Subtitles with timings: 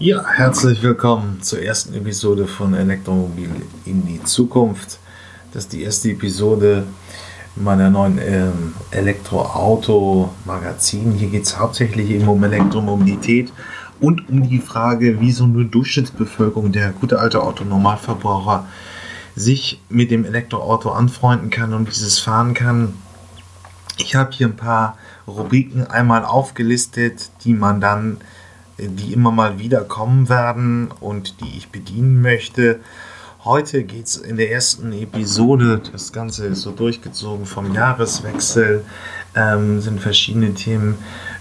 [0.00, 3.48] Ja, herzlich willkommen zur ersten Episode von Elektromobil
[3.84, 4.98] in die Zukunft.
[5.52, 6.82] Das ist die erste Episode
[7.54, 11.12] meiner neuen ähm, Elektroauto-Magazin.
[11.12, 13.52] Hier geht es hauptsächlich eben um Elektromobilität
[14.00, 18.66] und um die Frage, wie so eine Durchschnittsbevölkerung, der gute alte Autonormalverbraucher,
[19.36, 22.94] sich mit dem Elektroauto anfreunden kann und dieses fahren kann.
[23.96, 24.98] Ich habe hier ein paar
[25.28, 28.16] Rubriken einmal aufgelistet, die man dann
[28.78, 32.80] die immer mal wieder kommen werden und die ich bedienen möchte.
[33.44, 38.84] Heute geht es in der ersten Episode, das Ganze ist so durchgezogen vom Jahreswechsel,
[39.36, 40.96] ähm, sind verschiedene Themen.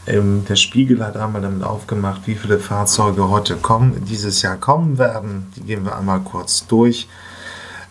[0.05, 4.97] Ähm, der Spiegel hat einmal damit aufgemacht, wie viele Fahrzeuge heute kommen, dieses Jahr kommen
[4.97, 5.47] werden.
[5.55, 7.07] Die gehen wir einmal kurz durch.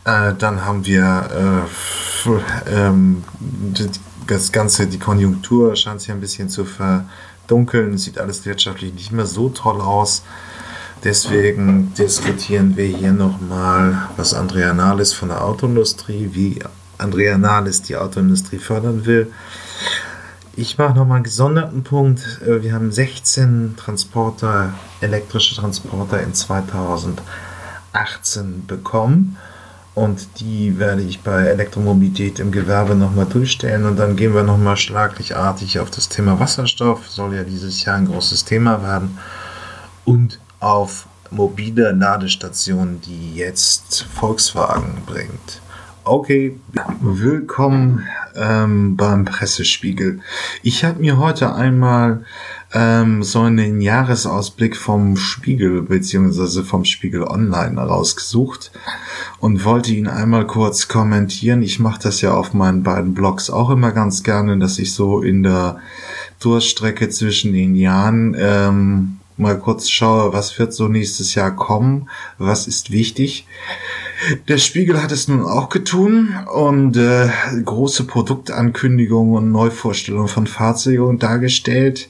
[0.04, 1.64] Äh, dann haben wir
[2.26, 3.24] äh, ähm,
[4.26, 7.06] das Ganze, die Konjunktur scheint sich ein bisschen zu ver
[7.52, 10.22] Dunkeln sieht alles wirtschaftlich nicht mehr so toll aus.
[11.04, 16.60] Deswegen diskutieren wir hier nochmal, was Andrea Nahles von der Autoindustrie, wie
[16.96, 19.30] Andrea Nahles die Autoindustrie fördern will.
[20.56, 22.40] Ich mache nochmal einen gesonderten Punkt.
[22.40, 29.36] Äh, wir haben 16 Transporter, elektrische Transporter in 2018 bekommen.
[29.94, 33.84] Und die werde ich bei Elektromobilität im Gewerbe nochmal durchstellen.
[33.84, 37.10] Und dann gehen wir nochmal schlaglichartig auf das Thema Wasserstoff.
[37.10, 39.18] Soll ja dieses Jahr ein großes Thema werden.
[40.04, 45.60] Und auf mobile Ladestationen, die jetzt Volkswagen bringt.
[46.04, 46.58] Okay,
[47.00, 48.04] willkommen
[48.34, 50.20] ähm, beim Pressespiegel.
[50.62, 52.24] Ich habe mir heute einmal
[52.74, 58.70] ähm, so einen Jahresausblick vom Spiegel beziehungsweise vom Spiegel Online rausgesucht
[59.40, 61.62] und wollte ihn einmal kurz kommentieren.
[61.62, 65.20] Ich mache das ja auf meinen beiden Blogs auch immer ganz gerne, dass ich so
[65.20, 65.80] in der
[66.40, 72.66] Durststrecke zwischen den Jahren ähm, mal kurz schaue, was wird so nächstes Jahr kommen, was
[72.66, 73.46] ist wichtig.
[74.48, 77.28] Der Spiegel hat es nun auch getun und äh,
[77.64, 82.08] große Produktankündigungen und Neuvorstellungen von Fahrzeugen dargestellt.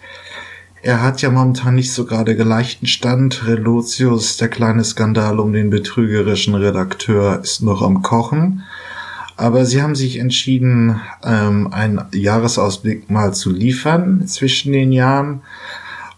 [0.84, 3.46] Er hat ja momentan nicht so gerade geleichten Stand.
[3.46, 8.64] Relotius, der kleine Skandal um den betrügerischen Redakteur, ist noch am Kochen.
[9.36, 15.42] Aber sie haben sich entschieden, ähm, einen Jahresausblick mal zu liefern zwischen den Jahren.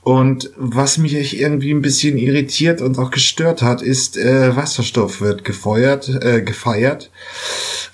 [0.01, 5.45] Und was mich irgendwie ein bisschen irritiert und auch gestört hat, ist, äh, Wasserstoff wird
[5.45, 7.11] gefeuert, äh, gefeiert.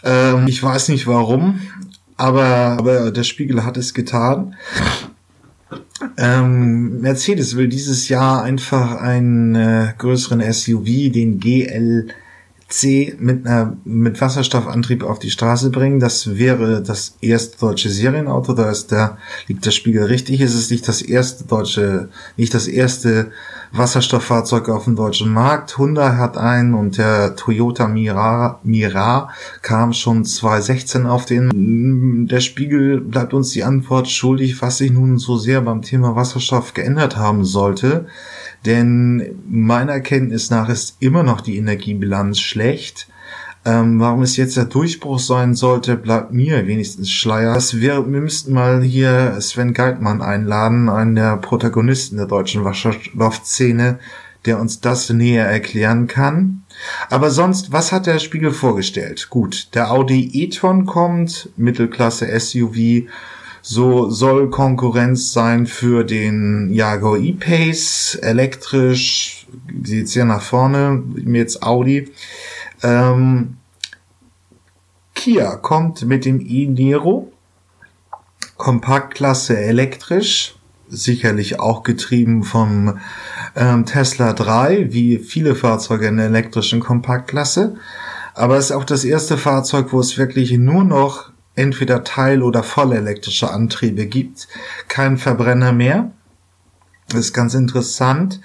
[0.05, 1.63] Ähm, ich weiß nicht warum,
[2.17, 4.55] aber, aber der Spiegel hat es getan.
[6.17, 11.39] Ähm, Mercedes will dieses Jahr einfach einen äh, größeren SUV, den
[12.71, 16.01] GLC, mit einer mit Wasserstoffantrieb auf die Straße bringen.
[16.01, 18.55] Das wäre das erste deutsche Serienauto.
[18.55, 20.41] Da ist der liegt der Spiegel richtig.
[20.41, 23.31] Es ist nicht das erste deutsche, nicht das erste
[23.73, 25.79] Wasserstofffahrzeug auf dem deutschen Markt.
[25.79, 29.31] Hyundai hat einen und der Toyota Mira, Mira
[29.63, 32.27] kam schon 2016 auf den.
[32.29, 36.75] Der Spiegel bleibt uns die Antwort schuldig, was sich nun so sehr beim Thema Wasserstoff
[36.75, 38.07] geändert haben sollte.
[38.67, 43.09] Denn meiner Kenntnis nach ist immer noch die Energiebilanz schlecht.
[43.65, 47.57] Ähm, warum es jetzt der Durchbruch sein sollte, bleibt mir wenigstens Schleier.
[47.73, 53.99] Wir, wir müssten mal hier Sven Geitmann einladen, einen der Protagonisten der deutschen Wasserstoffszene,
[54.47, 56.63] der uns das näher erklären kann.
[57.11, 59.29] Aber sonst, was hat der Spiegel vorgestellt?
[59.29, 63.07] Gut, der Audi e-tron kommt, Mittelklasse SUV,
[63.63, 69.47] so soll Konkurrenz sein für den Jaguar E-Pace, elektrisch,
[69.83, 72.11] sieht sehr nach vorne, jetzt Audi.
[72.83, 73.57] Ähm,
[75.15, 77.31] Kia kommt mit dem e-Niro,
[78.57, 80.55] Kompaktklasse elektrisch,
[80.89, 82.99] sicherlich auch getrieben vom
[83.55, 87.77] ähm, Tesla 3, wie viele Fahrzeuge in der elektrischen Kompaktklasse.
[88.35, 92.63] Aber es ist auch das erste Fahrzeug, wo es wirklich nur noch entweder teil- oder
[92.63, 94.49] vollelektrische Antriebe gibt.
[94.89, 96.11] Kein Verbrenner mehr.
[97.09, 98.41] Das ist ganz interessant.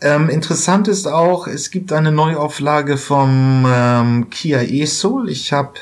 [0.00, 5.28] Ähm, interessant ist auch, es gibt eine Neuauflage vom ähm, Kia e-Soul.
[5.28, 5.74] Ich habe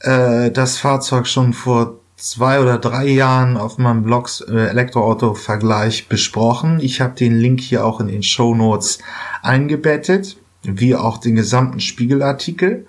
[0.00, 6.78] äh, das Fahrzeug schon vor zwei oder drei Jahren auf meinem Blog äh, Elektroauto-Vergleich besprochen.
[6.80, 8.98] Ich habe den Link hier auch in den Show Notes
[9.42, 12.86] eingebettet, wie auch den gesamten Spiegelartikel.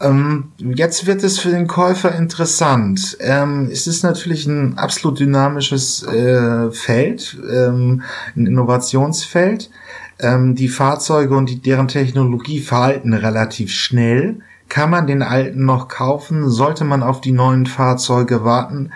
[0.00, 3.16] Ähm, jetzt wird es für den Käufer interessant.
[3.20, 8.02] Ähm, es ist natürlich ein absolut dynamisches äh, Feld, ähm,
[8.36, 9.70] ein Innovationsfeld.
[10.18, 14.40] Ähm, die Fahrzeuge und die, deren Technologie verhalten relativ schnell.
[14.68, 16.50] Kann man den alten noch kaufen?
[16.50, 18.90] Sollte man auf die neuen Fahrzeuge warten?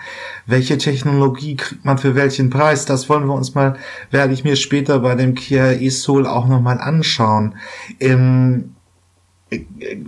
[0.45, 2.85] Welche Technologie kriegt man für welchen Preis?
[2.85, 3.77] Das wollen wir uns mal,
[4.09, 7.55] werde ich mir später bei dem Kia e-Soul auch nochmal anschauen.
[7.99, 8.75] Ähm,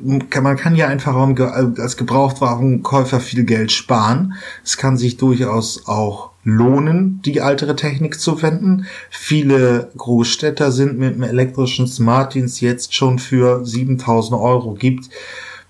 [0.02, 4.36] man kann ja einfach als Gebrauchtwarenkäufer viel Geld sparen.
[4.64, 8.86] Es kann sich durchaus auch lohnen, die ältere Technik zu wenden.
[9.10, 15.10] Viele Großstädter sind mit dem elektrischen Smartdienst jetzt schon für 7000 Euro gibt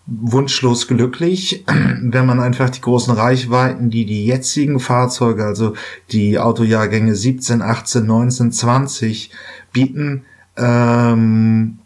[0.05, 1.63] wunschlos glücklich,
[2.01, 5.73] wenn man einfach die großen Reichweiten, die die jetzigen Fahrzeuge, also
[6.11, 9.31] die Autojahrgänge 17, 18, 19, 20
[9.71, 10.25] bieten,
[10.57, 11.79] ähm,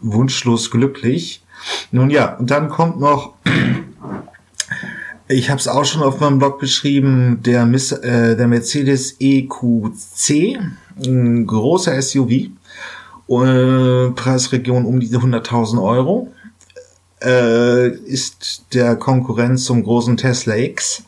[0.00, 1.42] wunschlos glücklich.
[1.90, 3.34] Nun ja, und dann kommt noch,
[5.28, 10.58] ich habe es auch schon auf meinem Blog beschrieben, der, äh, der Mercedes EQC,
[11.04, 12.30] ein großer SUV,
[13.28, 16.32] äh, Preisregion um diese 100.000 Euro,
[17.22, 21.04] äh, ist der Konkurrent zum großen Tesla X.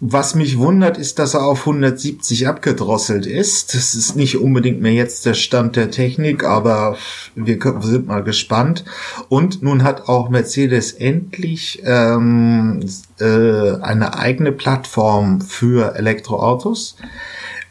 [0.00, 3.74] Was mich wundert, ist, dass er auf 170 abgedrosselt ist.
[3.74, 6.96] Das ist nicht unbedingt mehr jetzt der Stand der Technik, aber
[7.34, 8.84] wir sind mal gespannt.
[9.28, 12.80] Und nun hat auch Mercedes endlich ähm,
[13.18, 16.96] äh, eine eigene Plattform für Elektroautos.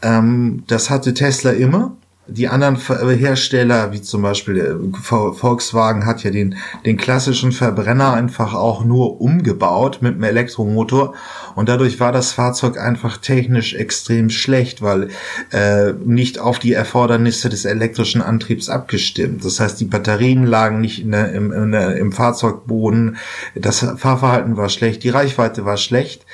[0.02, 1.96] Ähm, das hatte Tesla immer
[2.28, 8.14] die anderen äh, Hersteller, wie zum Beispiel äh, Volkswagen, hat ja den, den klassischen Verbrenner
[8.14, 11.14] einfach auch nur umgebaut mit einem Elektromotor.
[11.56, 15.10] Und dadurch war das Fahrzeug einfach technisch extrem schlecht, weil
[15.52, 19.46] äh, nicht auf die Erfordernisse des elektrischen Antriebs abgestimmt.
[19.46, 23.18] Das heißt, die Batterien lagen nicht in der, im, in der, im Fahrzeugboden,
[23.56, 26.26] das Fahrverhalten war schlecht, die Reichweite war schlecht.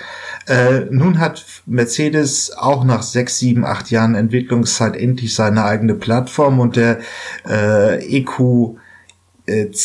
[0.47, 6.59] Äh, nun hat Mercedes auch nach sechs, sieben, acht Jahren Entwicklungszeit endlich seine eigene Plattform
[6.59, 6.99] und der
[7.47, 8.77] äh, EQC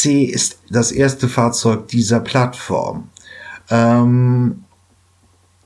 [0.05, 3.09] ist das erste Fahrzeug dieser Plattform.
[3.71, 4.65] Ähm,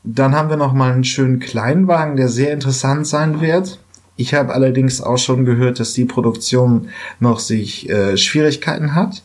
[0.04, 3.78] dann haben wir noch mal einen schönen Kleinwagen, der sehr interessant sein wird.
[4.16, 9.22] Ich habe allerdings auch schon gehört, dass die Produktion noch sich äh, Schwierigkeiten hat.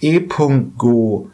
[0.00, 1.30] E.Go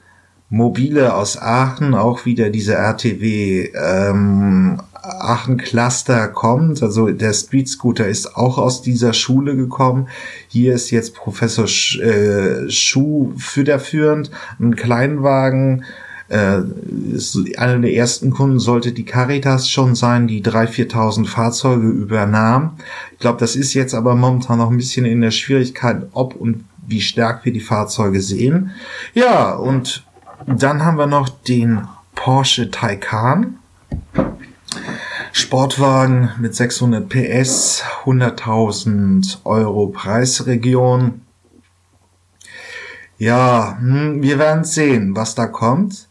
[0.51, 6.83] Mobile aus Aachen, auch wieder diese RTW ähm, Aachen Cluster kommt.
[6.83, 10.09] Also der Street Scooter ist auch aus dieser Schule gekommen.
[10.49, 15.85] Hier ist jetzt Professor Sch äh, Schuh federführend, ein Kleinwagen.
[16.29, 16.61] Äh,
[17.57, 22.77] einer der ersten Kunden sollte die Caritas schon sein, die 3.000, 4.000 Fahrzeuge übernahm.
[23.13, 26.65] Ich glaube, das ist jetzt aber momentan noch ein bisschen in der Schwierigkeit, ob und
[26.87, 28.71] wie stark wir die Fahrzeuge sehen.
[29.15, 30.05] Ja, und
[30.57, 33.59] dann haben wir noch den Porsche Taycan.
[35.33, 41.21] Sportwagen mit 600 PS, 100.000 Euro Preisregion.
[43.19, 46.09] Ja, hm, wir werden sehen, was da kommt.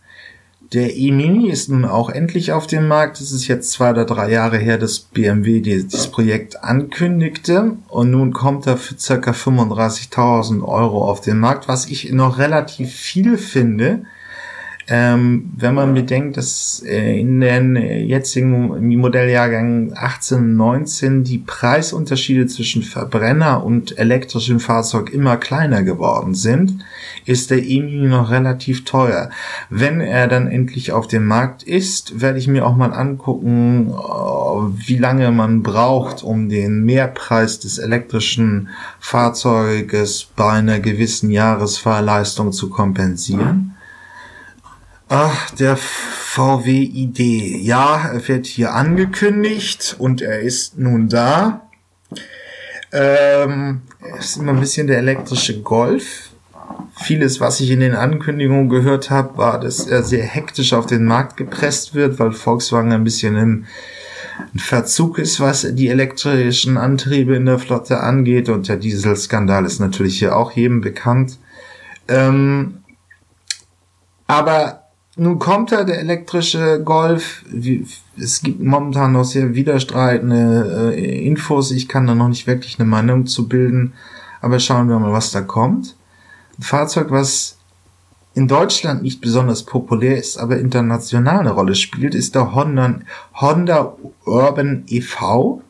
[0.74, 3.20] Der e-Mini ist nun auch endlich auf dem Markt.
[3.22, 7.78] Es ist jetzt zwei oder drei Jahre her, dass BMW dieses Projekt ankündigte.
[7.88, 9.32] Und nun kommt er für ca.
[9.32, 14.06] 35.000 Euro auf den Markt, was ich noch relativ viel finde
[14.90, 22.48] ähm, wenn man bedenkt, dass äh, in den äh, jetzigen Modelljahrgängen 18, 19 die Preisunterschiede
[22.48, 26.86] zwischen Verbrenner und elektrischem Fahrzeug immer kleiner geworden sind,
[27.26, 29.30] ist der e-Mini noch relativ teuer.
[29.70, 34.88] Wenn er dann endlich auf dem Markt ist, werde ich mir auch mal angucken, äh,
[34.88, 38.70] wie lange man braucht, um den Mehrpreis des elektrischen
[39.02, 43.74] Fahrzeuges bei einer gewissen Jahresfahrleistung zu kompensieren.
[45.10, 47.20] Ach, der VW ID.
[47.64, 51.70] Ja, er wird hier angekündigt und er ist nun da.
[52.92, 53.84] Ähm,
[54.20, 56.32] ist immer ein bisschen der elektrische Golf.
[56.98, 61.06] Vieles, was ich in den Ankündigungen gehört habe, war, dass er sehr hektisch auf den
[61.06, 63.66] Markt gepresst wird, weil Volkswagen ein bisschen im
[64.58, 68.50] Verzug ist, was die elektrischen Antriebe in der Flotte angeht.
[68.50, 71.40] Und der Dieselskandal ist natürlich hier auch jedem bekannt.
[72.10, 72.80] Ähm,
[74.28, 74.87] aber
[75.18, 77.44] nun kommt da der elektrische Golf.
[78.18, 81.72] Es gibt momentan noch sehr widerstreitende äh, Infos.
[81.72, 83.94] Ich kann da noch nicht wirklich eine Meinung zu bilden.
[84.42, 85.96] Aber schauen wir mal, was da kommt.
[86.60, 87.58] Ein Fahrzeug, was
[88.36, 93.00] in Deutschland nicht besonders populär ist, aber international eine Rolle spielt, ist der Honda,
[93.34, 95.64] Honda Urban e.V.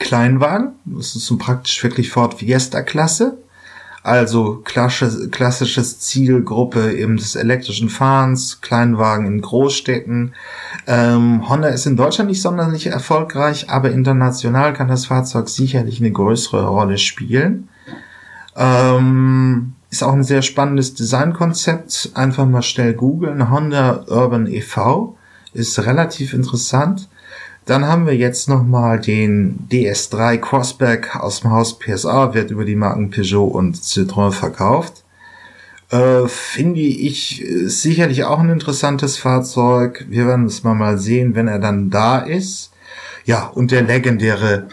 [0.00, 0.72] Kleinwagen.
[0.84, 3.38] Das ist so praktisch wirklich Ford Fiesta Klasse
[4.02, 10.34] also klassisches Zielgruppe eben des elektrischen Fahrens, Kleinwagen in Großstädten.
[10.86, 16.12] Ähm, Honda ist in Deutschland nicht sonderlich erfolgreich, aber international kann das Fahrzeug sicherlich eine
[16.12, 17.68] größere Rolle spielen.
[18.56, 22.10] Ähm, ist auch ein sehr spannendes Designkonzept.
[22.14, 23.50] Einfach mal schnell googeln.
[23.50, 25.16] Honda Urban e.V.
[25.54, 27.08] ist relativ interessant.
[27.68, 32.76] Dann haben wir jetzt nochmal den DS3 Crossback aus dem Haus PSA, wird über die
[32.76, 35.04] Marken Peugeot und Citroën verkauft.
[35.90, 40.06] Äh, Finde ich äh, sicherlich auch ein interessantes Fahrzeug.
[40.08, 42.72] Wir werden es mal, mal sehen, wenn er dann da ist.
[43.26, 44.68] Ja, und der legendäre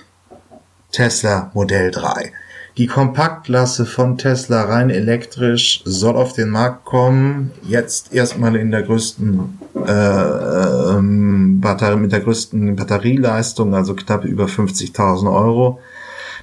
[0.93, 2.31] Tesla Modell 3.
[2.77, 7.51] Die Kompaktklasse von Tesla rein elektrisch soll auf den Markt kommen.
[7.63, 14.45] Jetzt erstmal in der größten äh, ähm, Batterie, mit der größten Batterieleistung, also knapp über
[14.45, 15.79] 50.000 Euro.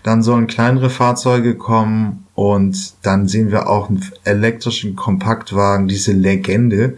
[0.04, 6.96] Dann sollen kleinere Fahrzeuge kommen und dann sehen wir auch einen elektrischen Kompaktwagen, diese Legende,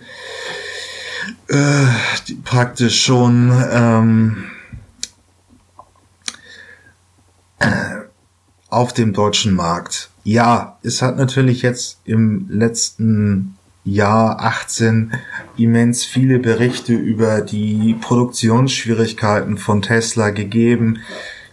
[1.48, 1.86] äh,
[2.28, 4.44] die praktisch schon ähm,
[8.74, 10.10] auf dem deutschen Markt.
[10.24, 15.12] Ja, es hat natürlich jetzt im letzten Jahr 18
[15.58, 21.00] immens viele Berichte über die Produktionsschwierigkeiten von Tesla gegeben.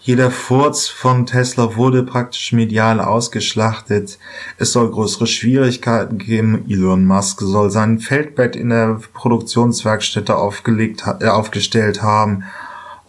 [0.04, 4.18] Jeder Furz von Tesla wurde praktisch medial ausgeschlachtet.
[4.58, 6.66] Es soll größere Schwierigkeiten geben.
[6.68, 12.46] Elon Musk soll sein Feldbett in der Produktionswerkstätte aufgelegt, äh, aufgestellt haben.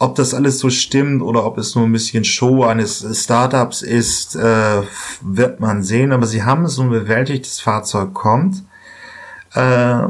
[0.03, 4.35] Ob das alles so stimmt oder ob es nur ein bisschen Show eines Startups ist,
[4.35, 4.83] äh,
[5.21, 6.11] wird man sehen.
[6.11, 8.65] Aber sie haben so ein bewältigtes Fahrzeug kommt.
[9.55, 10.01] Äh,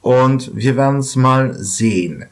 [0.00, 2.24] und wir werden es mal sehen.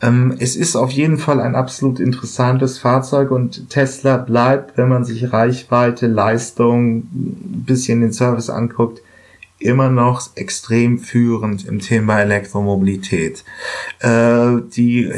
[0.00, 5.04] Ähm, es ist auf jeden Fall ein absolut interessantes Fahrzeug und Tesla bleibt, wenn man
[5.04, 9.02] sich Reichweite, Leistung, bisschen den Service anguckt,
[9.60, 13.44] immer noch extrem führend im Thema Elektromobilität.
[14.00, 15.10] Äh, die,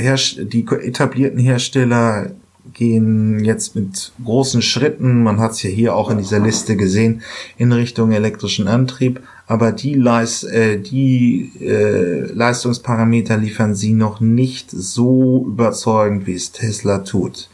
[0.44, 2.32] die etablierten Hersteller
[2.74, 7.22] gehen jetzt mit großen Schritten, man hat es ja hier auch in dieser Liste gesehen,
[7.56, 9.20] in Richtung elektrischen Antrieb
[9.52, 16.52] aber die, Leis, äh, die äh, Leistungsparameter liefern sie noch nicht so überzeugend, wie es
[16.52, 17.50] Tesla tut.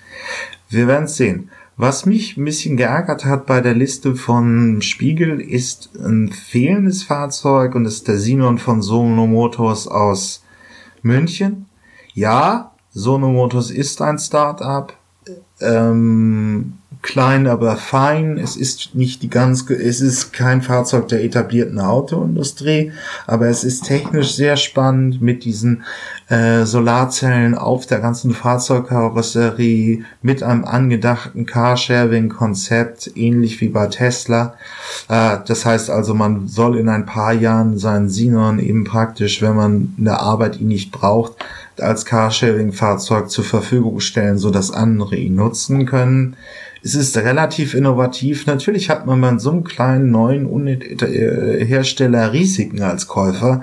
[0.69, 1.51] Wir werden sehen.
[1.81, 7.77] Was mich ein bisschen geärgert hat bei der Liste von Spiegel ist ein fehlendes Fahrzeug
[7.77, 10.43] und das ist der Sinon von Sono Motors aus
[11.03, 11.67] München.
[12.15, 14.95] Ja, Sono Motors ist ein Start-up.
[15.61, 18.39] Ähm, klein, aber fein.
[18.39, 22.93] Es ist nicht die ganz, es ist kein Fahrzeug der etablierten Autoindustrie,
[23.27, 25.85] aber es ist technisch sehr spannend mit diesen
[26.29, 34.55] äh, Solarzellen auf der ganzen Fahrzeugkarosserie mit einem angedachten Carsharing-Konzept, ähnlich wie bei Tesla.
[35.09, 39.57] Äh, das heißt also, man soll in ein paar Jahren seinen Sinon eben praktisch, wenn
[39.57, 41.37] man eine Arbeit ihn nicht braucht,
[41.79, 46.37] als Carsharing-Fahrzeug zur Verfügung stellen, so dass andere ihn nutzen können
[46.83, 48.47] es ist relativ innovativ.
[48.47, 53.63] Natürlich hat man bei so einem kleinen neuen äh, Hersteller Risiken als Käufer.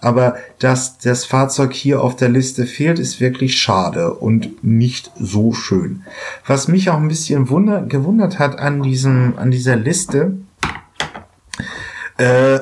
[0.00, 5.54] Aber dass das Fahrzeug hier auf der Liste fehlt, ist wirklich schade und nicht so
[5.54, 6.02] schön.
[6.46, 10.36] Was mich auch ein bisschen wunder, gewundert hat an diesem, an dieser Liste,
[12.18, 12.60] äh,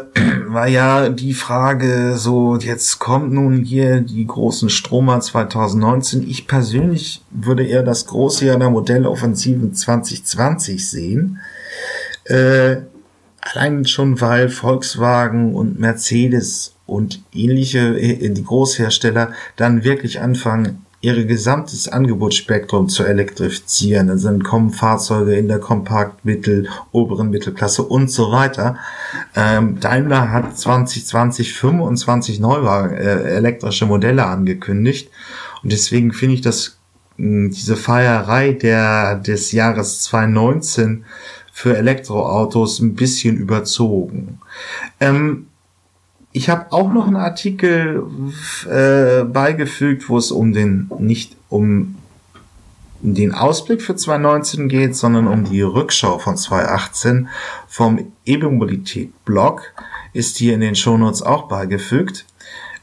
[0.52, 6.28] war ja die Frage so, jetzt kommt nun hier die großen Stromer 2019.
[6.28, 11.40] Ich persönlich würde eher das große Jahr der Modelloffensiven 2020 sehen.
[12.25, 12.76] Äh,
[13.40, 21.26] allein schon, weil Volkswagen und Mercedes und ähnliche, äh, die Großhersteller dann wirklich anfangen, ihre
[21.26, 24.09] gesamtes Angebotsspektrum zu elektrifizieren.
[24.09, 28.76] Also dann kommen Fahrzeuge in der Kompakt-, Mittel-, oberen Mittelklasse und so weiter.
[29.35, 35.11] Ähm, Daimler hat 2020 25 Neuwagen, äh, elektrische Modelle angekündigt.
[35.64, 36.78] Und deswegen finde ich das,
[37.16, 41.04] mh, diese Feierei der, des Jahres 2019
[41.52, 44.38] für Elektroautos ein bisschen überzogen.
[45.00, 45.49] Ähm,
[46.33, 48.05] ich habe auch noch einen Artikel
[48.69, 51.97] äh, beigefügt, wo es um den nicht um
[53.03, 57.29] den Ausblick für 2019 geht, sondern um die Rückschau von 2018
[57.67, 59.62] vom E-Mobilität-Blog
[60.12, 62.27] ist hier in den Shownotes auch beigefügt.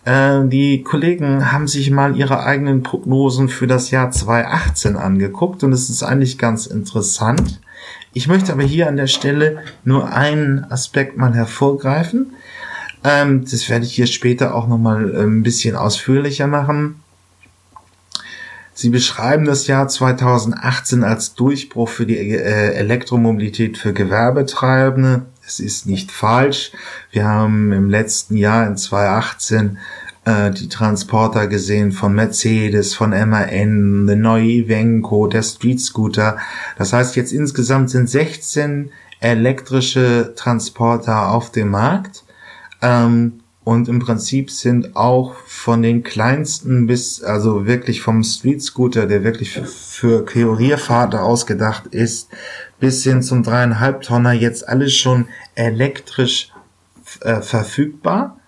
[0.03, 5.72] Äh, die Kollegen haben sich mal ihre eigenen Prognosen für das Jahr 2018 angeguckt und
[5.72, 7.62] es ist eigentlich ganz interessant.
[8.13, 12.34] Ich möchte aber hier an der Stelle nur einen Aspekt mal hervorgreifen.
[13.03, 17.01] Ähm, das werde ich hier später auch nochmal äh, ein bisschen ausführlicher machen.
[18.74, 25.25] Sie beschreiben das Jahr 2018 als Durchbruch für die äh, Elektromobilität für Gewerbetreibende.
[25.46, 26.72] Es ist nicht falsch.
[27.12, 29.77] Wir haben im letzten Jahr in 2018
[30.24, 36.38] äh, die Transporter gesehen von Mercedes, von MAN, the neue Ivenco, der Street Scooter.
[36.77, 42.24] Das heißt, jetzt insgesamt sind 16 elektrische Transporter auf dem Markt.
[42.81, 49.05] Ähm, und im Prinzip sind auch von den kleinsten bis, also wirklich vom Street Scooter,
[49.05, 52.29] der wirklich für, für Kurierfahrter ausgedacht ist,
[52.79, 56.51] bis hin zum dreieinhalb Tonner jetzt alles schon elektrisch
[57.21, 58.39] äh, verfügbar.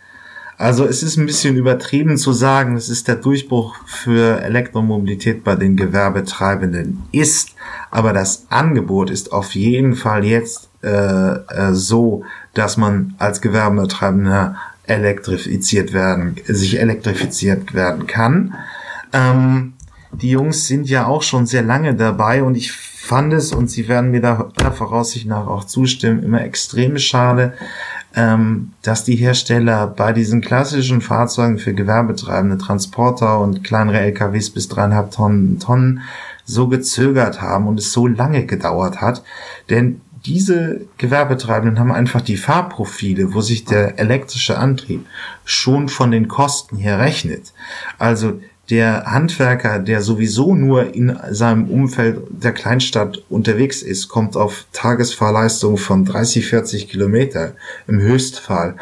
[0.58, 5.56] Also es ist ein bisschen übertrieben zu sagen, es ist der Durchbruch für Elektromobilität bei
[5.56, 7.56] den Gewerbetreibenden ist,
[7.92, 12.24] aber das Angebot ist auf jeden Fall jetzt äh, äh, so,
[12.54, 18.56] dass man als Gewerbetreibender elektrifiziert werden, sich elektrifiziert werden kann.
[19.14, 19.74] Ähm,
[20.12, 23.88] die Jungs sind ja auch schon sehr lange dabei und ich fand es, und sie
[23.88, 27.54] werden mir da, da voraussichtlich nach auch zustimmen, immer extrem schade,
[28.16, 34.68] ähm, dass die Hersteller bei diesen klassischen Fahrzeugen für gewerbetreibende Transporter und kleinere LKWs bis
[34.68, 36.02] dreieinhalb Tonnen, Tonnen
[36.44, 39.24] so gezögert haben und es so lange gedauert hat.
[39.70, 45.06] Denn diese Gewerbetreibenden haben einfach die Fahrprofile, wo sich der elektrische Antrieb
[45.46, 47.54] schon von den Kosten her rechnet.
[47.98, 54.66] Also der Handwerker, der sowieso nur in seinem Umfeld der Kleinstadt unterwegs ist, kommt auf
[54.72, 57.54] Tagesfahrleistung von 30, 40 Kilometer
[57.88, 58.76] im Höchstfall.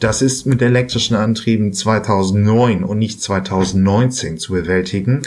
[0.00, 5.22] Das ist mit elektrischen Antrieben 2009 und nicht 2019 zu bewältigen.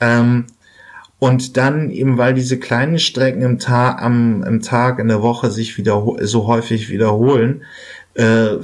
[0.00, 0.46] Ähm,
[1.18, 5.50] und dann eben, weil diese kleinen Strecken im Tag, am, im Tag, in der Woche
[5.50, 7.62] sich wieder so häufig wiederholen,
[8.14, 8.58] äh,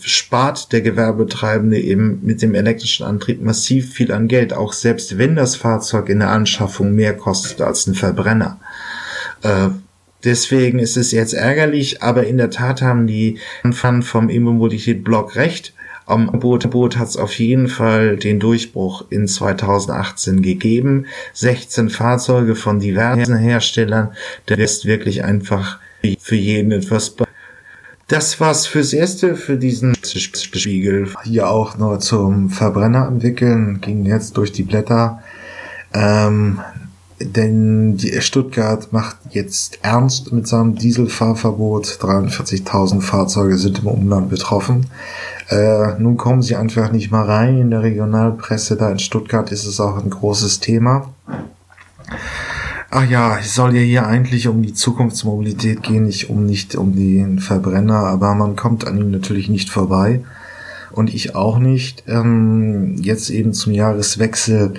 [0.00, 5.36] spart der Gewerbetreibende eben mit dem elektrischen Antrieb massiv viel an Geld, auch selbst wenn
[5.36, 8.58] das Fahrzeug in der Anschaffung mehr kostet als ein Verbrenner.
[9.42, 9.68] Äh,
[10.24, 13.38] deswegen ist es jetzt ärgerlich, aber in der Tat haben die
[13.72, 15.74] Fan vom E-Mobilität-Blog recht.
[16.08, 21.06] Am Boot, Boot hat es auf jeden Fall den Durchbruch in 2018 gegeben.
[21.34, 24.12] 16 Fahrzeuge von diversen Herstellern.
[24.48, 25.78] Der ist wirklich einfach
[26.18, 27.14] für jeden etwas
[28.08, 31.12] das war's fürs Erste für diesen Spiegel.
[31.24, 35.22] Hier auch nur zum Verbrenner entwickeln, ging jetzt durch die Blätter.
[35.92, 36.60] Ähm,
[37.20, 41.86] denn die Stuttgart macht jetzt ernst mit seinem Dieselfahrverbot.
[41.86, 44.86] 43.000 Fahrzeuge sind im Umland betroffen.
[45.48, 48.76] Äh, nun kommen sie einfach nicht mal rein in der Regionalpresse.
[48.76, 51.10] Da in Stuttgart ist es auch ein großes Thema.
[52.90, 56.94] Ach ja, es soll ja hier eigentlich um die Zukunftsmobilität gehen, nicht um nicht um
[56.94, 60.22] den Verbrenner, aber man kommt an ihm natürlich nicht vorbei.
[60.90, 62.04] Und ich auch nicht.
[62.08, 64.74] Ähm, jetzt eben zum Jahreswechsel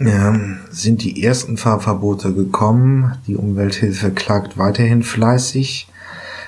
[0.00, 3.12] ähm, sind die ersten Fahrverbote gekommen.
[3.26, 5.88] Die Umwelthilfe klagt weiterhin fleißig.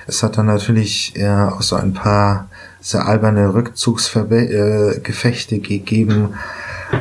[0.07, 2.49] Es hat dann natürlich äh, auch so ein paar
[2.81, 6.35] sehr alberne Rückzugsgefechte äh, gegeben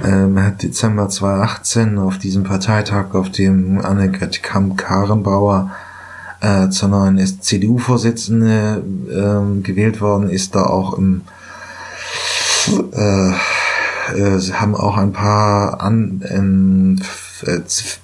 [0.04, 5.70] ähm, hat Dezember 2018 auf diesem Parteitag, auf dem Annegret Kamp-Karenbauer
[6.40, 11.22] äh, zur neuen CDU-Vorsitzende äh, gewählt worden ist, da auch im
[12.92, 17.00] äh, äh, haben auch ein paar an, ähm,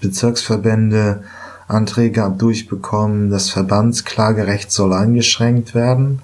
[0.00, 1.22] Bezirksverbände
[1.66, 3.30] Anträge durchbekommen.
[3.30, 6.20] Das Verbandsklagerecht soll eingeschränkt werden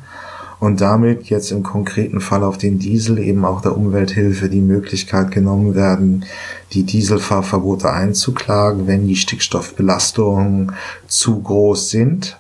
[0.60, 5.30] und damit jetzt im konkreten Fall auf den Diesel eben auch der Umwelthilfe die Möglichkeit
[5.30, 6.26] genommen werden,
[6.72, 10.72] die Dieselfahrverbote einzuklagen, wenn die Stickstoffbelastungen
[11.08, 12.38] zu groß sind.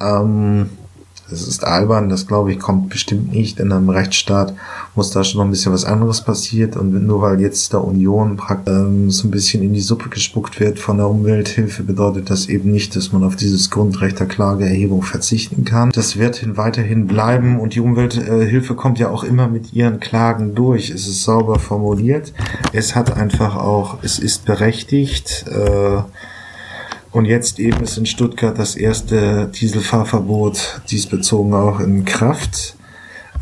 [0.00, 0.68] Ähm,
[1.28, 3.58] das ist albern, das glaube ich kommt bestimmt nicht.
[3.58, 4.54] In einem Rechtsstaat
[4.94, 8.40] muss da schon noch ein bisschen was anderes passiert und nur weil jetzt der Union
[8.66, 12.70] ähm, so ein bisschen in die Suppe gespuckt wird von der Umwelthilfe, bedeutet das eben
[12.70, 15.90] nicht, dass man auf dieses Grundrecht der Klageerhebung verzichten kann.
[15.90, 20.54] Das wird hin weiterhin bleiben und die Umwelthilfe kommt ja auch immer mit ihren Klagen
[20.54, 20.90] durch.
[20.90, 22.32] Es ist sauber formuliert.
[22.72, 25.44] Es hat einfach auch, es ist berechtigt.
[25.48, 26.02] Äh,
[27.16, 32.76] und jetzt eben ist in Stuttgart das erste Dieselfahrverbot diesbezogen auch in Kraft.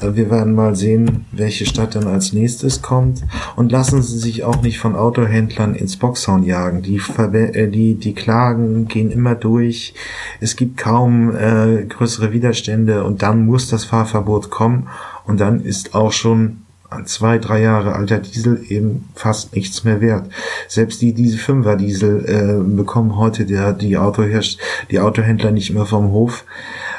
[0.01, 3.25] Äh, wir werden mal sehen, welche Stadt dann als nächstes kommt.
[3.57, 6.83] Und lassen Sie sich auch nicht von Autohändlern ins Boxhorn jagen.
[6.83, 9.95] Die, äh, die, die Klagen gehen immer durch.
[10.41, 14.87] Es gibt kaum äh, größere Widerstände und dann muss das Fahrverbot kommen.
[15.27, 16.59] Und dann ist auch schon
[17.05, 20.31] zwei, drei Jahre alter Diesel eben fast nichts mehr wert.
[20.69, 24.59] Selbst die diese Fünfer Diesel äh, bekommen heute der, die, Autoherst
[24.91, 26.45] die Autohändler nicht mehr vom Hof,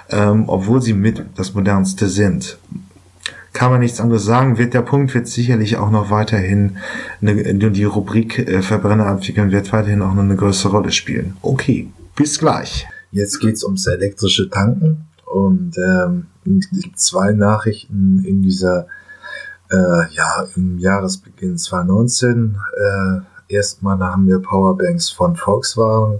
[0.09, 2.57] ähm, obwohl sie mit das modernste sind.
[3.53, 6.77] Kann man nichts anderes sagen, wird der Punkt wird sicherlich auch noch weiterhin
[7.21, 11.37] eine, die Rubrik äh, Verbrenner abwickeln wird weiterhin auch noch eine größere Rolle spielen.
[11.41, 12.85] Okay, bis gleich.
[13.11, 16.25] Jetzt geht's ums elektrische Tanken und ähm,
[16.95, 18.87] zwei Nachrichten in dieser
[19.71, 26.19] äh, ja, im Jahresbeginn 2019 äh, erstmal haben wir Powerbanks von Volkswagen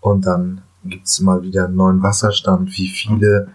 [0.00, 3.48] und dann gibt es mal wieder einen neuen Wasserstand, wie viele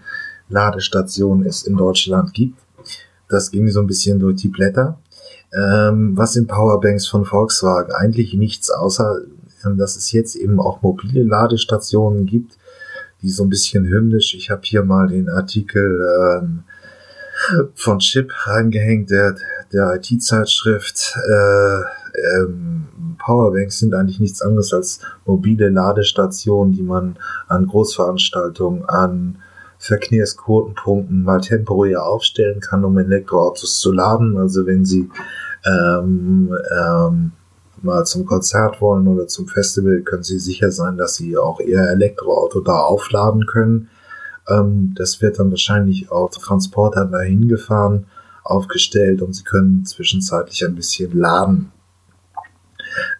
[0.49, 2.59] Ladestationen es in Deutschland gibt.
[3.29, 4.99] Das ging so ein bisschen durch die Blätter.
[5.53, 7.93] Ähm, was sind Powerbanks von Volkswagen?
[7.93, 9.21] Eigentlich nichts, außer
[9.65, 12.57] ähm, dass es jetzt eben auch mobile Ladestationen gibt,
[13.21, 14.35] die so ein bisschen hymnisch.
[14.35, 16.63] Ich habe hier mal den Artikel ähm,
[17.75, 19.35] von Chip reingehängt, der,
[19.71, 21.17] der IT-Zeitschrift.
[21.27, 21.79] Äh,
[22.39, 22.85] ähm,
[23.17, 29.37] Powerbanks sind eigentlich nichts anderes als mobile Ladestationen, die man an Großveranstaltungen, an
[29.79, 34.37] Verkehrsquotenpunkten mal temporär aufstellen kann, um Elektroautos zu laden.
[34.37, 35.09] Also wenn Sie
[35.65, 37.31] ähm, ähm,
[37.81, 41.81] mal zum Konzert wollen oder zum Festival, können Sie sicher sein, dass Sie auch Ihr
[41.81, 43.89] Elektroauto da aufladen können.
[44.49, 48.05] Ähm, das wird dann wahrscheinlich auf Transporter dahin gefahren,
[48.43, 51.71] aufgestellt und Sie können zwischenzeitlich ein bisschen laden.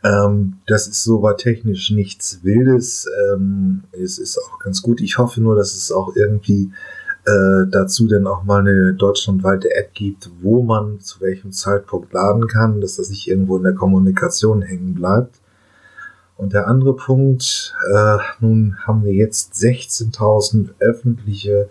[0.04, 3.08] Ähm, das ist soweit technisch nichts Wildes.
[3.34, 5.02] Ähm, es ist auch ganz gut.
[5.02, 6.72] Ich hoffe nur, dass es auch irgendwie
[7.26, 12.48] äh, dazu dann auch mal eine deutschlandweite App gibt, wo man zu welchem Zeitpunkt laden
[12.48, 15.40] kann, dass das nicht irgendwo in der Kommunikation hängen bleibt.
[16.38, 21.70] Und der andere Punkt, äh, nun haben wir jetzt 16.000 öffentliche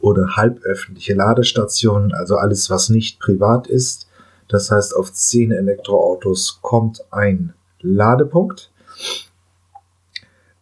[0.00, 4.08] oder halböffentliche Ladestationen, also alles, was nicht privat ist.
[4.48, 8.70] Das heißt, auf 10 Elektroautos kommt ein Ladepunkt.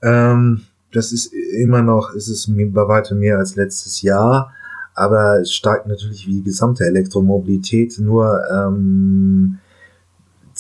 [0.03, 4.53] Ähm, das ist immer noch, ist es bei weitem mehr als letztes Jahr,
[4.95, 7.99] aber es steigt natürlich wie die gesamte Elektromobilität.
[7.99, 9.59] Nur ähm,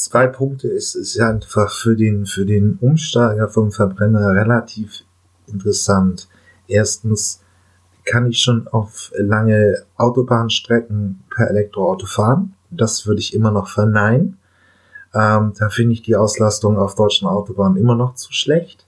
[0.06, 5.04] zwei Punkte ist, ist einfach für den, für den Umsteiger vom Verbrenner relativ
[5.46, 6.28] interessant.
[6.68, 7.40] Erstens
[8.04, 12.54] kann ich schon auf lange Autobahnstrecken per Elektroauto fahren.
[12.70, 14.38] Das würde ich immer noch verneinen.
[15.14, 18.86] Ähm, da finde ich die Auslastung auf deutschen Autobahnen immer noch zu schlecht.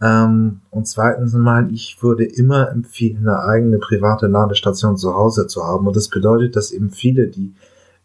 [0.00, 5.64] Ähm, und zweitens mal, ich würde immer empfehlen, eine eigene private Ladestation zu Hause zu
[5.64, 5.86] haben.
[5.86, 7.54] Und das bedeutet, dass eben viele, die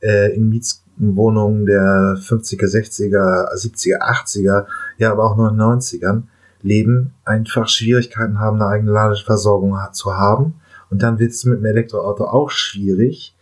[0.01, 0.49] äh, in
[0.97, 4.65] Mietswohnungen der 50er, 60er, 70er, 80er,
[4.97, 6.23] ja, aber auch 99ern
[6.61, 10.55] leben, einfach Schwierigkeiten haben, eine eigene Ladeversorgung zu haben.
[10.89, 13.35] Und dann wird es mit dem Elektroauto auch schwierig,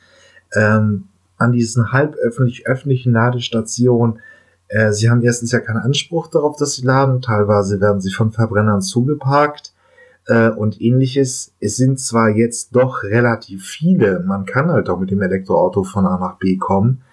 [0.54, 1.06] ähm,
[1.38, 4.20] an diesen halb öffentlich öffentlichen Ladestationen
[4.74, 7.22] äh, sie haben erstens ja keinen Anspruch darauf, dass sie laden.
[7.22, 9.72] Teilweise werden sie von Verbrennern zugeparkt
[10.26, 11.54] äh, und ähnliches.
[11.60, 16.08] Es sind zwar jetzt doch relativ viele, man kann halt auch mit dem Elektroauto von
[16.08, 17.04] A nach B kommen,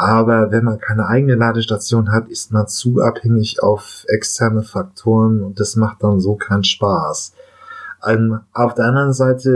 [0.00, 5.60] aber wenn man keine eigene Ladestation hat, ist man zu abhängig auf externe Faktoren und
[5.60, 7.34] das macht dann so keinen Spaß.
[8.06, 9.50] Ähm, auf der anderen Seite,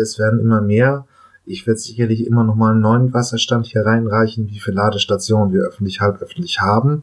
[0.00, 1.04] es werden immer mehr
[1.50, 5.62] ich werde sicherlich immer noch mal einen neuen Wasserstand hier reinreichen, wie viele Ladestationen wir
[5.62, 7.02] öffentlich, halböffentlich haben.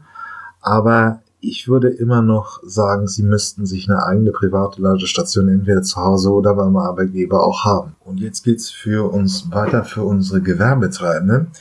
[0.61, 5.97] Aber ich würde immer noch sagen, sie müssten sich eine eigene private Ladestation entweder zu
[5.97, 7.95] Hause oder beim Arbeitgeber auch haben.
[8.03, 11.51] Und jetzt geht's für uns weiter für unsere Gewerbetreibenden.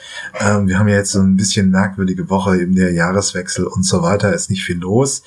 [0.41, 4.03] Ähm, wir haben ja jetzt so ein bisschen merkwürdige Woche, eben der Jahreswechsel und so
[4.03, 5.23] weiter, ist nicht viel los.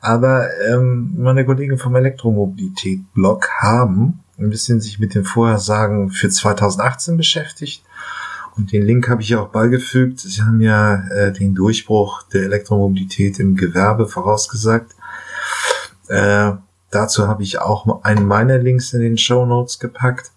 [0.00, 7.16] Aber ähm, meine Kollegen vom Elektromobilität-Blog haben ein bisschen sich mit den Vorhersagen für 2018
[7.16, 7.82] beschäftigt.
[8.56, 10.20] Und den Link habe ich auch beigefügt.
[10.20, 14.94] Sie haben ja äh, den Durchbruch der Elektromobilität im Gewerbe vorausgesagt.
[16.08, 16.52] Äh,
[16.90, 20.30] dazu habe ich auch einen meiner Links in den Show Notes gepackt.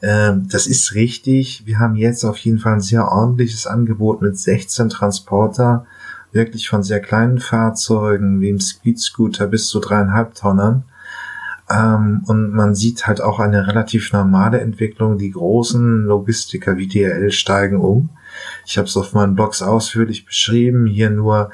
[0.00, 1.66] Äh, das ist richtig.
[1.66, 5.86] Wir haben jetzt auf jeden Fall ein sehr ordentliches Angebot mit 16 Transporter,
[6.32, 10.93] wirklich von sehr kleinen Fahrzeugen wie im Speed Scooter bis zu dreieinhalb Tonnen ähm,
[12.26, 15.18] und man sieht halt auch eine relativ normale Entwicklung.
[15.18, 18.10] Die großen Logistiker wie DRL steigen um.
[18.66, 20.86] Ich habe es auf meinen Blogs ausführlich beschrieben.
[20.86, 21.50] Hier nur,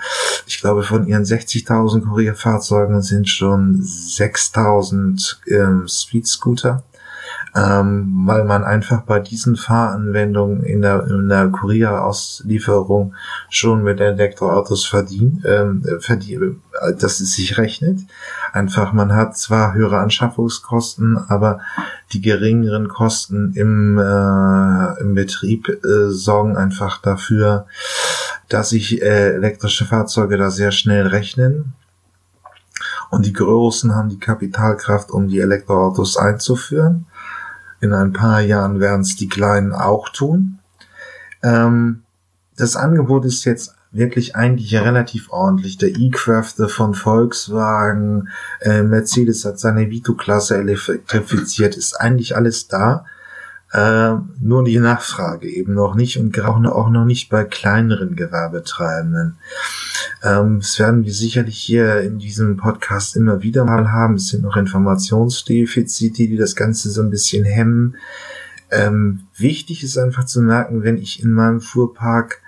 [0.47, 6.83] ich glaube, von ihren 60.000 Kurierfahrzeugen sind schon 6.000 ähm, Street Scooter
[7.57, 13.15] ähm, weil man einfach bei diesen Fahranwendungen in der, in der Kurierauslieferung
[13.49, 18.01] schon mit Elektroautos verdient, ähm, verdient, äh, dass es sich rechnet.
[18.53, 21.61] Einfach, man hat zwar höhere Anschaffungskosten, aber
[22.13, 27.67] die geringeren Kosten im, äh, im Betrieb äh, sorgen einfach dafür,
[28.49, 31.73] dass sich äh, elektrische Fahrzeuge da sehr schnell rechnen.
[33.11, 37.07] Und die Großen haben die Kapitalkraft, um die Elektroautos einzuführen.
[37.81, 40.59] In ein paar Jahren werden es die Kleinen auch tun.
[41.43, 42.03] Ähm,
[42.57, 45.79] das Angebot ist jetzt wirklich eigentlich relativ ordentlich.
[45.79, 48.29] Der E-Crafter von Volkswagen,
[48.61, 53.07] äh, Mercedes hat seine Vito-Klasse elektrifiziert, ist eigentlich alles da.
[53.73, 59.37] Äh, nur die Nachfrage eben noch nicht und auch noch nicht bei kleineren Gewerbetreibenden.
[60.25, 64.15] Ähm, das werden wir sicherlich hier in diesem Podcast immer wieder mal haben.
[64.15, 67.97] Es sind noch Informationsdefizite, die das Ganze so ein bisschen hemmen.
[68.73, 72.41] Ähm, wichtig ist einfach zu merken, wenn ich in meinem Fuhrpark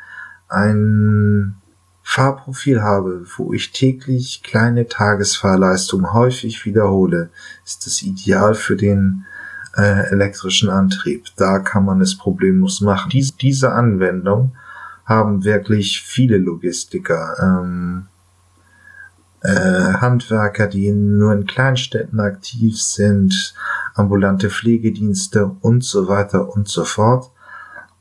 [0.49, 1.55] ein
[2.03, 7.31] Fahrprofil habe, wo ich täglich kleine Tagesfahrleistungen häufig wiederhole,
[7.65, 9.25] ist das ideal für den
[9.77, 11.27] äh, elektrischen Antrieb.
[11.37, 13.11] Da kann man es problemlos machen.
[13.11, 14.53] Dies, diese Anwendung
[15.05, 18.07] haben wirklich viele Logistiker, ähm,
[19.41, 23.55] äh, Handwerker, die nur in Kleinstädten aktiv sind,
[23.95, 27.31] ambulante Pflegedienste und so weiter und so fort.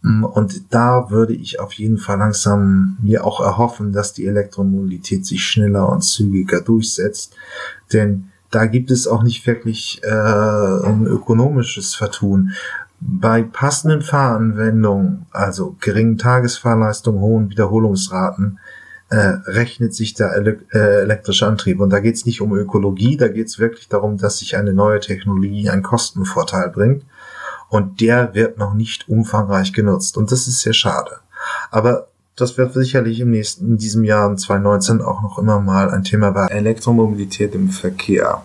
[0.02, 5.26] Mm, und da würde ich auf jeden Fall langsam mir auch erhoffen, dass die Elektromobilität
[5.26, 7.36] sich schneller und zügiger durchsetzt.
[7.92, 12.52] Denn da gibt es auch nicht wirklich äh, ein ökonomisches Vertun.
[13.00, 18.60] Bei passenden Fahranwendungen, also geringen Tagesfahrleistungen, hohen Wiederholungsraten,
[19.10, 21.80] äh, rechnet sich der ele äh, elektrische Antrieb.
[21.80, 24.74] Und da geht es nicht um Ökologie, da geht es wirklich darum, dass sich eine
[24.74, 27.04] neue Technologie einen Kostenvorteil bringt.
[27.70, 30.18] Und der wird noch nicht umfangreich genutzt.
[30.18, 31.20] Und das ist sehr schade.
[31.72, 36.04] Aber das wird sicherlich im nächsten, in diesem Jahr 2019 auch noch immer mal ein
[36.04, 38.44] Thema bei Elektromobilität im Verkehr.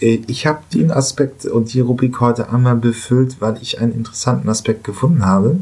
[0.00, 4.48] Äh, ich habe den Aspekt und die Rubrik heute einmal befüllt, weil ich einen interessanten
[4.48, 5.58] Aspekt gefunden habe.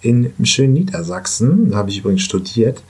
[0.00, 2.82] In schönen Niedersachsen, da habe ich übrigens studiert,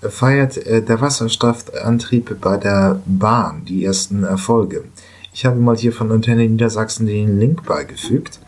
[0.00, 4.84] feiert äh, der Wasserstoffantrieb bei der Bahn die ersten Erfolge.
[5.32, 8.40] Ich habe mal hier von Antenne Niedersachsen den Link beigefügt.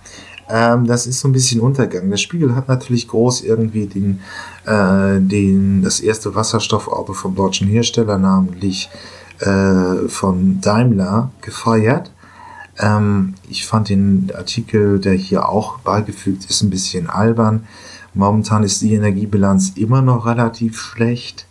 [0.48, 2.08] Ähm, das ist so ein bisschen Untergang.
[2.08, 4.20] Der Spiegel hat natürlich groß irgendwie den,
[4.64, 8.88] äh, den, das erste Wasserstoffauto vom deutschen Hersteller, namentlich
[9.40, 12.10] äh, von Daimler, gefeiert.
[12.78, 17.66] Ähm, ich fand den Artikel, der hier auch beigefügt ist, ein bisschen albern.
[18.14, 21.46] Momentan ist die Energiebilanz immer noch relativ schlecht.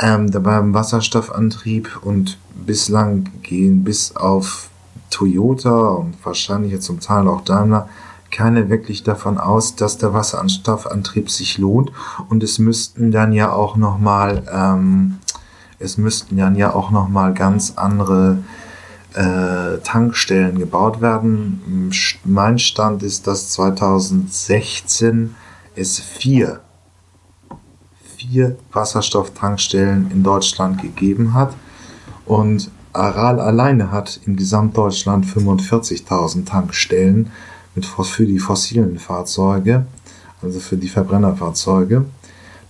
[0.00, 4.68] Ähm, dabei im Wasserstoffantrieb und bislang gehen bis auf
[5.10, 7.88] Toyota und wahrscheinlich jetzt zum Teil auch Daimler
[8.30, 11.92] keine wirklich davon aus, dass der Wasserstoffantrieb sich lohnt.
[12.28, 15.18] Und es müssten dann ja auch noch mal ähm,
[15.78, 18.38] es müssten dann ja auch noch mal ganz andere
[19.14, 21.90] äh, Tankstellen gebaut werden.
[22.24, 25.34] Mein Stand ist, dass 2016
[25.76, 26.60] es vier
[28.16, 31.54] vier Wasserstofftankstellen in Deutschland gegeben hat.
[32.26, 37.30] Und Aral alleine hat in Gesamtdeutschland 45.000 Tankstellen
[37.78, 39.86] mit, für die fossilen Fahrzeuge,
[40.42, 42.04] also für die Verbrennerfahrzeuge.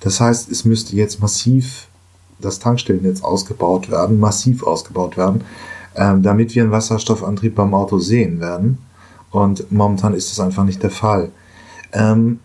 [0.01, 1.89] Das heißt, es müsste jetzt massiv
[2.41, 5.43] das Tankstellennetz ausgebaut werden, massiv ausgebaut werden,
[5.97, 8.79] ähm, damit wir einen Wasserstoffantrieb beim Auto sehen werden.
[9.31, 11.31] Und momentan ist das einfach nicht der Fall.
[11.93, 12.39] Ähm,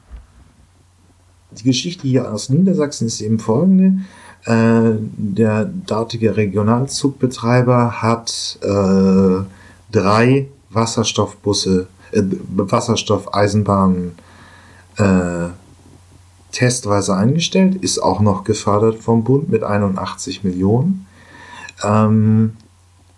[1.51, 4.01] die Geschichte hier aus Niedersachsen ist eben folgende.
[4.45, 9.43] Äh, der dortige Regionalzugbetreiber hat äh,
[9.91, 12.23] drei Wasserstoffbusse äh,
[12.55, 14.13] Wasserstoffeisenbahnen
[14.97, 15.47] äh,
[16.51, 21.07] testweise eingestellt, ist auch noch gefördert vom Bund mit 81 Millionen.
[21.83, 22.53] Ähm,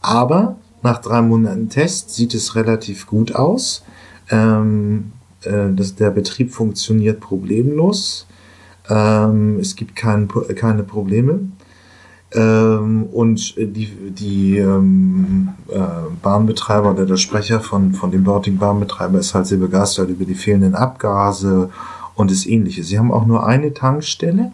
[0.02, 3.84] aber nach drei Monaten Test sieht es relativ gut aus.
[4.30, 8.26] Ähm, äh, das, der Betrieb funktioniert problemlos.
[8.90, 11.40] Ähm, es gibt kein, keine Probleme.
[12.34, 15.80] Ähm, und die, die ähm, äh,
[16.22, 20.36] Bahnbetreiber oder der Sprecher von, von dem dortigen Bahnbetreiber ist halt sehr begeistert über die
[20.36, 21.70] fehlenden Abgase
[22.16, 22.84] und das ähnliche.
[22.84, 24.52] Sie haben auch nur eine Tankstelle,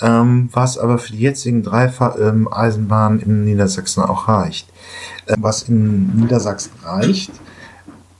[0.00, 4.68] ähm, was aber für die jetzigen drei ähm, Eisenbahnen in Niedersachsen auch reicht.
[5.26, 7.30] Äh, was in Niedersachsen reicht,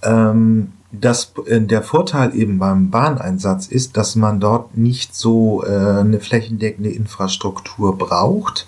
[0.02, 6.00] ähm, das, äh, der Vorteil eben beim Bahneinsatz ist, dass man dort nicht so äh,
[6.00, 8.66] eine flächendeckende Infrastruktur braucht.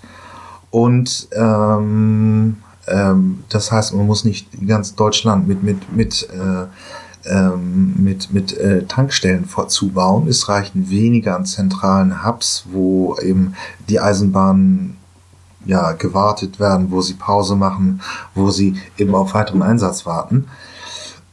[0.71, 7.95] Und ähm, ähm, das heißt, man muss nicht ganz Deutschland mit, mit, mit, äh, ähm,
[7.97, 10.27] mit, mit äh, Tankstellen vorzubauen.
[10.27, 13.55] Es reichen weniger an zentralen Hubs, wo eben
[13.87, 14.97] die Eisenbahnen
[15.65, 18.01] ja, gewartet werden, wo sie Pause machen,
[18.33, 20.47] wo sie eben auf weiteren Einsatz warten.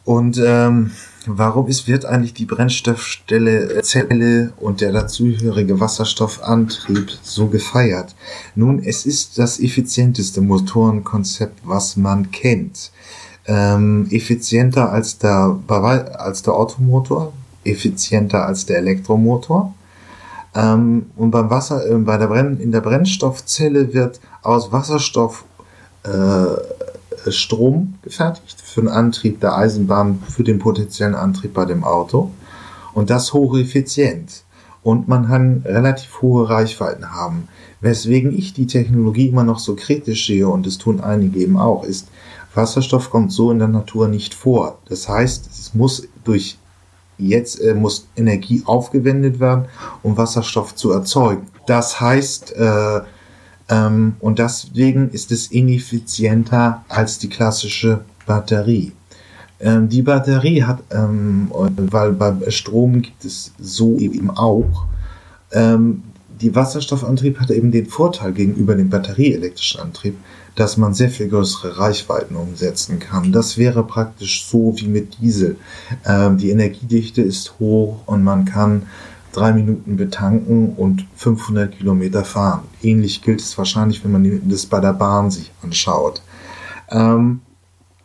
[0.06, 0.92] Und ähm,
[1.26, 8.14] warum ist, wird eigentlich die Brennstoffstelle Zelle und der dazugehörige Wasserstoffantrieb so gefeiert?
[8.54, 12.92] Nun, es ist das effizienteste Motorenkonzept, was man kennt.
[13.46, 17.32] Ähm, effizienter als der, als der Automotor,
[17.64, 19.74] effizienter als der Elektromotor.
[20.54, 25.44] Ähm, und beim Wasser, äh, bei der Brenn, in der Brennstoffzelle wird aus Wasserstoff
[26.06, 26.56] äh, äh,
[27.34, 32.30] Strom gefertigt für den Antrieb der Eisenbahn, für den potenziellen Antrieb bei dem Auto.
[32.94, 34.44] Und das hocheffizient.
[34.82, 37.48] Und man kann relativ hohe Reichweiten haben.
[37.80, 41.84] Weswegen ich die Technologie immer noch so kritisch sehe, und es tun einige eben auch,
[41.84, 42.08] ist,
[42.54, 44.78] Wasserstoff kommt so in der Natur nicht vor.
[44.88, 46.58] Das heißt, es muss durch
[47.18, 49.66] jetzt äh, muss Energie aufgewendet werden,
[50.02, 51.46] um Wasserstoff zu erzeugen.
[51.66, 53.00] Das heißt, äh,
[53.68, 58.92] ähm, und deswegen ist es ineffizienter als die klassische Batterie.
[59.58, 64.86] Ähm, die Batterie hat, ähm, weil beim Strom gibt es so eben auch,
[65.52, 66.02] ähm,
[66.40, 70.18] die Wasserstoffantrieb hat eben den Vorteil gegenüber dem batterieelektrischen Antrieb,
[70.54, 73.32] dass man sehr viel größere Reichweiten umsetzen kann.
[73.32, 75.56] Das wäre praktisch so wie mit Diesel.
[76.04, 78.82] Ähm, die Energiedichte ist hoch und man kann
[79.36, 82.62] drei Minuten betanken und 500 Kilometer fahren.
[82.82, 86.22] Ähnlich gilt es wahrscheinlich, wenn man das bei der Bahn sich anschaut.
[86.90, 87.40] Ähm,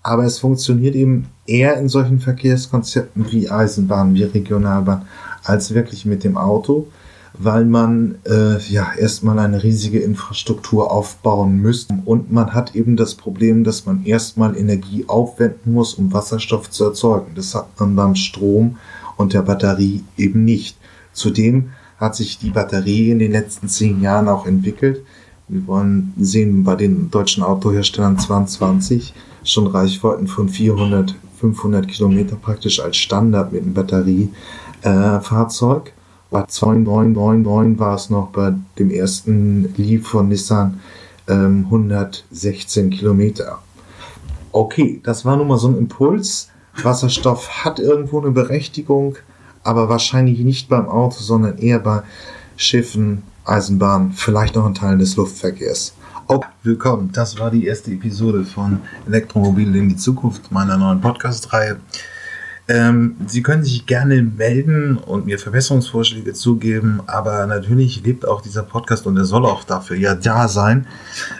[0.03, 5.05] aber es funktioniert eben eher in solchen Verkehrskonzepten wie Eisenbahn, wie Regionalbahn,
[5.43, 6.87] als wirklich mit dem Auto
[7.33, 11.95] weil man äh, ja erstmal eine riesige Infrastruktur aufbauen müsste.
[12.05, 16.85] Und man hat eben das Problem, dass man erstmal Energie aufwenden muss, um Wasserstoff zu
[16.85, 17.31] erzeugen.
[17.35, 18.77] Das hat man beim Strom
[19.17, 20.77] und der Batterie eben nicht.
[21.13, 25.05] Zudem hat sich die Batterie in den letzten zehn Jahren auch entwickelt.
[25.47, 32.79] Wir wollen sehen bei den deutschen Autoherstellern 22 schon Reichweiten von 400, 500 Kilometer praktisch
[32.79, 35.87] als Standard mit einem Batteriefahrzeug.
[35.87, 35.91] Äh,
[36.31, 40.79] bei 2999 war es noch bei dem ersten Leaf von Nissan
[41.27, 43.59] ähm, 116 Kilometer.
[44.53, 46.49] Okay, das war nun mal so ein Impuls.
[46.81, 49.17] Wasserstoff hat irgendwo eine Berechtigung,
[49.63, 52.03] aber wahrscheinlich nicht beim Auto, sondern eher bei
[52.57, 55.93] Schiffen, Eisenbahnen, vielleicht noch ein Teil des Luftverkehrs.
[56.27, 57.11] Oh, willkommen.
[57.11, 61.79] Das war die erste Episode von Elektromobil in die Zukunft meiner neuen Podcast-Reihe.
[62.67, 68.63] Ähm, Sie können sich gerne melden und mir Verbesserungsvorschläge zugeben, aber natürlich lebt auch dieser
[68.63, 70.87] Podcast und er soll auch dafür ja da sein.